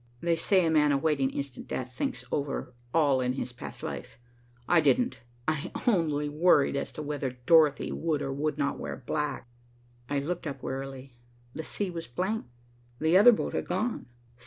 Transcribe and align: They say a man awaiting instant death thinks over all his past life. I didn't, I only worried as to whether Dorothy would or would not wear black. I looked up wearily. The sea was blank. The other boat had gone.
They 0.19 0.35
say 0.35 0.65
a 0.65 0.71
man 0.71 0.91
awaiting 0.91 1.29
instant 1.29 1.67
death 1.67 1.93
thinks 1.93 2.25
over 2.31 2.73
all 2.91 3.19
his 3.19 3.53
past 3.53 3.83
life. 3.83 4.17
I 4.67 4.81
didn't, 4.81 5.19
I 5.47 5.71
only 5.85 6.27
worried 6.27 6.75
as 6.75 6.91
to 6.93 7.03
whether 7.03 7.33
Dorothy 7.45 7.91
would 7.91 8.23
or 8.23 8.33
would 8.33 8.57
not 8.57 8.79
wear 8.79 8.97
black. 9.05 9.47
I 10.09 10.17
looked 10.17 10.47
up 10.47 10.63
wearily. 10.63 11.13
The 11.53 11.61
sea 11.63 11.91
was 11.91 12.07
blank. 12.07 12.45
The 12.99 13.15
other 13.15 13.31
boat 13.31 13.53
had 13.53 13.67
gone. 13.67 14.07